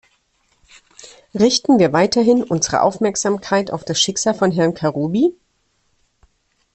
Richten 1.35 1.77
wir 1.77 1.93
weiterhin 1.93 2.41
unsere 2.43 2.81
Aufmerksamkeit 2.81 3.69
auf 3.69 3.85
das 3.85 4.01
Schicksal 4.01 4.33
von 4.33 4.49
Herrn 4.49 4.73
Karoubi? 4.73 5.35